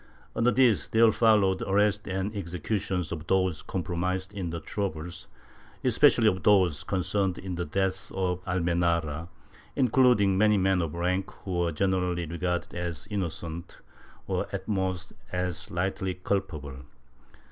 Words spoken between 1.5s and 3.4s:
arrests and executions of